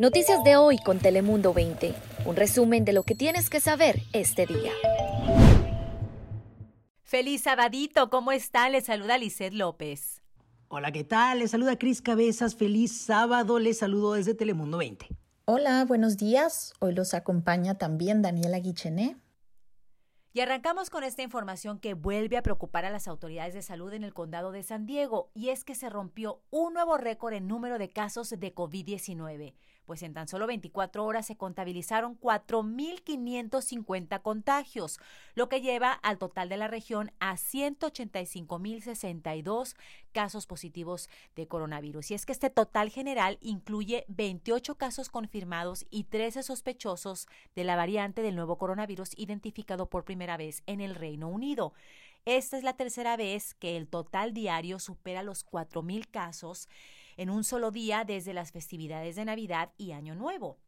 [0.00, 1.94] Noticias de hoy con Telemundo 20.
[2.24, 4.72] Un resumen de lo que tienes que saber este día.
[7.02, 8.68] Feliz sabadito, ¿cómo está?
[8.68, 10.22] Le saluda Lizeth López.
[10.68, 11.38] Hola, ¿qué tal?
[11.38, 12.56] Le saluda Cris Cabezas.
[12.56, 13.58] Feliz sábado.
[13.58, 15.06] Le saludo desde Telemundo 20.
[15.44, 16.72] Hola, buenos días.
[16.80, 19.16] Hoy los acompaña también Daniela Guichené.
[20.36, 24.02] Y arrancamos con esta información que vuelve a preocupar a las autoridades de salud en
[24.02, 27.78] el condado de San Diego, y es que se rompió un nuevo récord en número
[27.78, 29.54] de casos de COVID-19
[29.84, 35.00] pues en tan solo 24 horas se contabilizaron 4.550 contagios,
[35.34, 39.74] lo que lleva al total de la región a 185.062
[40.12, 42.10] casos positivos de coronavirus.
[42.10, 47.76] Y es que este total general incluye 28 casos confirmados y 13 sospechosos de la
[47.76, 51.72] variante del nuevo coronavirus identificado por primera vez en el Reino Unido.
[52.24, 56.70] Esta es la tercera vez que el total diario supera los 4.000 casos
[57.16, 60.58] en un solo día desde las festividades de Navidad y Año Nuevo.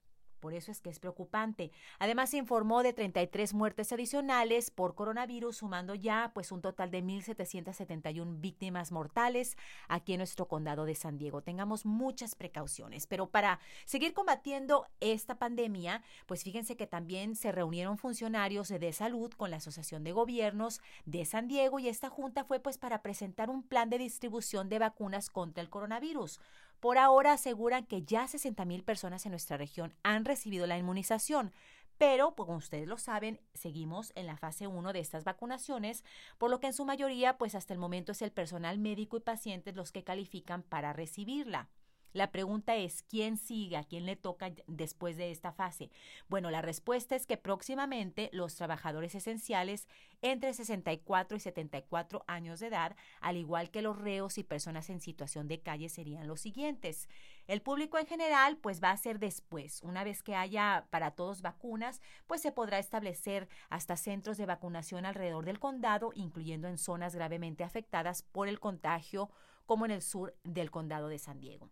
[0.46, 1.72] Por eso es que es preocupante.
[1.98, 7.02] Además, se informó de 33 muertes adicionales por coronavirus, sumando ya pues un total de
[7.02, 9.56] 1.771 víctimas mortales
[9.88, 11.42] aquí en nuestro condado de San Diego.
[11.42, 13.08] Tengamos muchas precauciones.
[13.08, 19.32] Pero para seguir combatiendo esta pandemia, pues fíjense que también se reunieron funcionarios de salud
[19.32, 23.50] con la Asociación de Gobiernos de San Diego y esta junta fue pues para presentar
[23.50, 26.38] un plan de distribución de vacunas contra el coronavirus.
[26.80, 31.52] Por ahora aseguran que ya 60 mil personas en nuestra región han recibido la inmunización,
[31.98, 36.04] pero, pues, como ustedes lo saben, seguimos en la fase 1 de estas vacunaciones,
[36.36, 39.20] por lo que en su mayoría, pues hasta el momento es el personal médico y
[39.20, 41.70] pacientes los que califican para recibirla.
[42.16, 43.76] La pregunta es, ¿quién sigue?
[43.76, 45.90] ¿A quién le toca después de esta fase?
[46.30, 49.86] Bueno, la respuesta es que próximamente los trabajadores esenciales
[50.22, 55.02] entre 64 y 74 años de edad, al igual que los reos y personas en
[55.02, 57.06] situación de calle, serían los siguientes.
[57.48, 59.82] El público en general, pues va a ser después.
[59.82, 65.04] Una vez que haya para todos vacunas, pues se podrá establecer hasta centros de vacunación
[65.04, 69.28] alrededor del condado, incluyendo en zonas gravemente afectadas por el contagio,
[69.66, 71.68] como en el sur del condado de San Diego.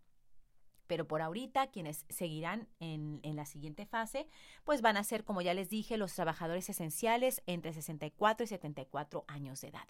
[0.87, 4.27] Pero por ahorita, quienes seguirán en, en, la siguiente fase,
[4.63, 9.25] pues van a ser, como ya les dije, los trabajadores esenciales entre 64 y 74
[9.27, 9.87] años de edad.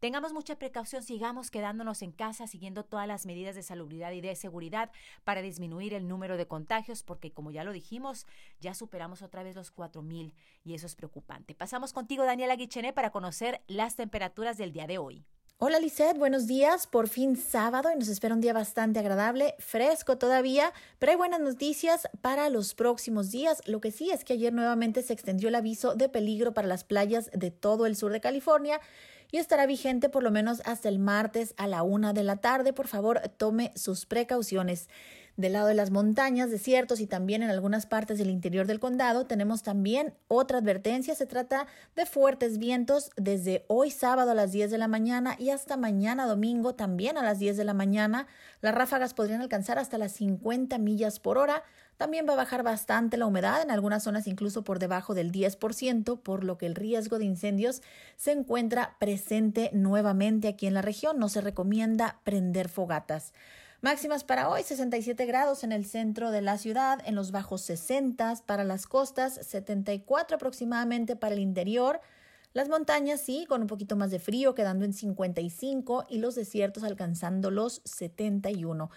[0.00, 4.36] Tengamos mucha precaución, sigamos quedándonos en casa, siguiendo todas las medidas de salubridad y de
[4.36, 4.90] seguridad
[5.24, 8.26] para disminuir el número de contagios, porque como ya lo dijimos,
[8.60, 10.34] ya superamos otra vez los 4.000
[10.64, 11.54] y eso es preocupante.
[11.54, 15.24] Pasamos contigo, Daniela Guichené, para conocer las temperaturas del día de hoy.
[15.60, 16.86] Hola Lisette, buenos días.
[16.86, 21.40] Por fin sábado y nos espera un día bastante agradable, fresco todavía, pero hay buenas
[21.40, 23.60] noticias para los próximos días.
[23.66, 26.84] Lo que sí es que ayer nuevamente se extendió el aviso de peligro para las
[26.84, 28.80] playas de todo el sur de California
[29.32, 32.72] y estará vigente por lo menos hasta el martes a la una de la tarde.
[32.72, 34.88] Por favor, tome sus precauciones.
[35.38, 39.24] Del lado de las montañas, desiertos y también en algunas partes del interior del condado
[39.24, 41.14] tenemos también otra advertencia.
[41.14, 45.50] Se trata de fuertes vientos desde hoy sábado a las 10 de la mañana y
[45.50, 48.26] hasta mañana domingo también a las 10 de la mañana.
[48.62, 51.62] Las ráfagas podrían alcanzar hasta las 50 millas por hora.
[51.98, 56.20] También va a bajar bastante la humedad, en algunas zonas incluso por debajo del 10%,
[56.20, 57.80] por lo que el riesgo de incendios
[58.16, 61.20] se encuentra presente nuevamente aquí en la región.
[61.20, 63.32] No se recomienda prender fogatas.
[63.80, 68.34] Máximas para hoy, 67 grados en el centro de la ciudad, en los bajos 60
[68.44, 72.00] para las costas, 74 aproximadamente para el interior.
[72.54, 76.82] Las montañas sí, con un poquito más de frío, quedando en 55 y los desiertos
[76.82, 78.90] alcanzando los 71.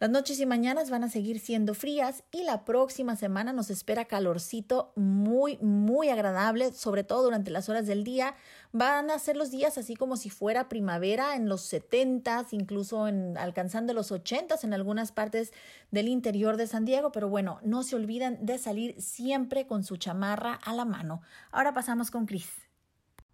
[0.00, 4.06] Las noches y mañanas van a seguir siendo frías y la próxima semana nos espera
[4.06, 8.34] calorcito muy, muy agradable, sobre todo durante las horas del día.
[8.72, 13.92] Van a ser los días así como si fuera primavera en los 70 incluso alcanzando
[13.92, 15.52] los 80 en algunas partes
[15.90, 19.98] del interior de San Diego, pero bueno, no se olviden de salir siempre con su
[19.98, 21.20] chamarra a la mano.
[21.52, 22.69] Ahora pasamos con Cris.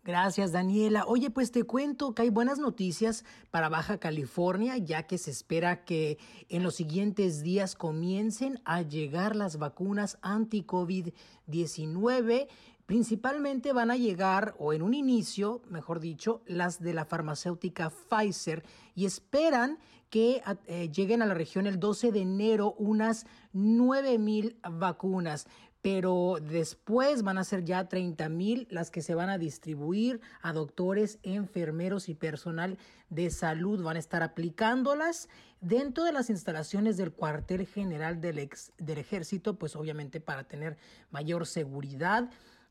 [0.07, 1.05] Gracias, Daniela.
[1.09, 5.85] Oye, pues te cuento que hay buenas noticias para Baja California, ya que se espera
[5.85, 6.19] que
[6.49, 12.47] en los siguientes días comiencen a llegar las vacunas anti-COVID-19.
[12.87, 18.63] Principalmente van a llegar, o en un inicio, mejor dicho, las de la farmacéutica Pfizer
[18.95, 24.57] y esperan que eh, lleguen a la región el 12 de enero unas 9 mil
[24.63, 25.49] vacunas
[25.87, 30.53] pero después van a ser ya 30 mil las que se van a distribuir a
[30.53, 32.77] doctores, enfermeros y personal
[33.09, 33.85] de salud.
[33.85, 35.29] Van a estar aplicándolas
[35.61, 40.77] dentro de las instalaciones del cuartel general del, ex, del ejército, pues obviamente para tener
[41.13, 42.31] mayor seguridad.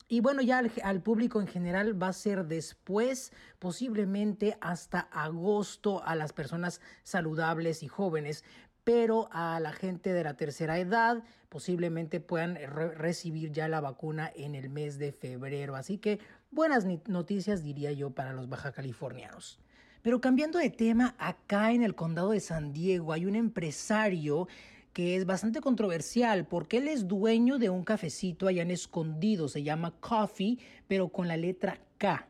[0.09, 6.03] Y bueno, ya al, al, público en general va a ser después, posiblemente hasta agosto,
[6.03, 8.43] a las personas saludables y jóvenes.
[8.85, 14.55] Pero a la gente de la tercera edad posiblemente puedan recibir ya la vacuna en
[14.55, 15.75] el mes de febrero.
[15.75, 16.19] Así que
[16.51, 19.59] buenas noticias diría yo para los baja californianos.
[20.03, 24.47] Pero cambiando de tema, acá en el condado de San Diego hay un empresario
[24.93, 29.63] que es bastante controversial porque él es dueño de un cafecito allá en escondido, se
[29.63, 32.27] llama Coffee, pero con la letra K.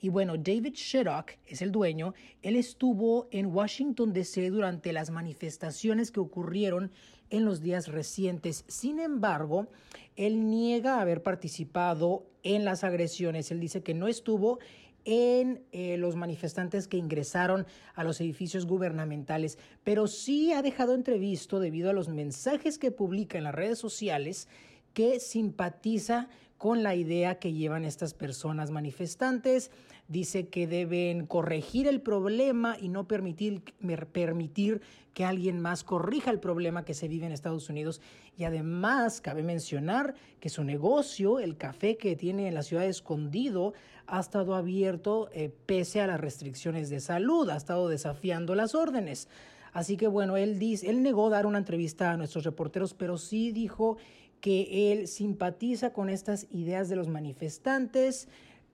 [0.00, 2.14] Y bueno, David Sheddock es el dueño.
[2.42, 4.50] Él estuvo en Washington, D.C.
[4.50, 6.92] durante las manifestaciones que ocurrieron
[7.30, 8.64] en los días recientes.
[8.68, 9.68] Sin embargo,
[10.16, 13.50] él niega haber participado en las agresiones.
[13.50, 14.58] Él dice que no estuvo
[15.06, 17.64] en eh, los manifestantes que ingresaron
[17.94, 23.38] a los edificios gubernamentales, pero sí ha dejado entrevisto debido a los mensajes que publica
[23.38, 24.48] en las redes sociales
[24.96, 26.26] que simpatiza
[26.56, 29.70] con la idea que llevan estas personas manifestantes.
[30.08, 33.62] Dice que deben corregir el problema y no permitir,
[34.10, 34.80] permitir
[35.12, 38.00] que alguien más corrija el problema que se vive en Estados Unidos.
[38.38, 43.74] Y además, cabe mencionar que su negocio, el café que tiene en la ciudad Escondido,
[44.06, 49.28] ha estado abierto eh, pese a las restricciones de salud, ha estado desafiando las órdenes.
[49.76, 53.52] Así que bueno, él, dice, él negó dar una entrevista a nuestros reporteros, pero sí
[53.52, 53.98] dijo
[54.40, 58.26] que él simpatiza con estas ideas de los manifestantes,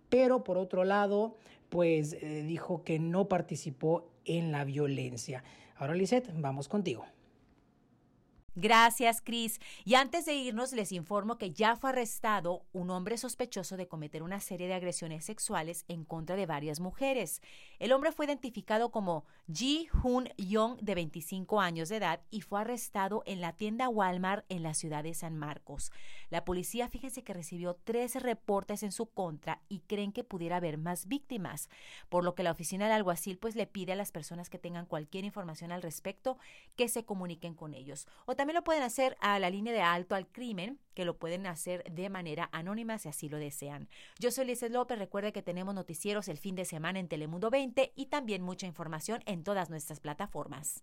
[0.08, 1.36] pero por otro lado,
[1.70, 5.42] pues eh, dijo que no participó en la violencia.
[5.74, 7.04] Ahora, Lisette, vamos contigo.
[8.54, 9.60] Gracias, Cris.
[9.84, 14.22] Y antes de irnos, les informo que ya fue arrestado un hombre sospechoso de cometer
[14.22, 17.40] una serie de agresiones sexuales en contra de varias mujeres.
[17.78, 22.60] El hombre fue identificado como Ji Hoon Young, de 25 años de edad, y fue
[22.60, 25.90] arrestado en la tienda Walmart en la ciudad de San Marcos.
[26.32, 30.78] La policía, fíjense que recibió tres reportes en su contra y creen que pudiera haber
[30.78, 31.68] más víctimas,
[32.08, 34.86] por lo que la oficina del alguacil pues le pide a las personas que tengan
[34.86, 36.38] cualquier información al respecto
[36.74, 38.06] que se comuniquen con ellos.
[38.34, 41.84] También lo pueden hacer a la línea de alto al crimen, que lo pueden hacer
[41.92, 43.90] de manera anónima si así lo desean.
[44.18, 47.92] Yo soy Lizeth López, recuerde que tenemos noticieros el fin de semana en Telemundo 20
[47.94, 50.82] y también mucha información en todas nuestras plataformas.